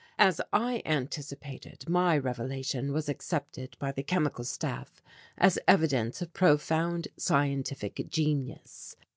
As 0.17 0.41
I 0.51 0.81
anticipated, 0.83 1.87
my 1.87 2.17
revelation 2.17 2.91
was 2.91 3.07
accepted 3.07 3.77
by 3.77 3.91
the 3.91 4.01
Chemical 4.01 4.43
Staff 4.43 4.99
as 5.37 5.59
evidence 5.67 6.23
of 6.23 6.33
profound 6.33 7.07
scientific 7.19 8.09
genius. 8.09 8.95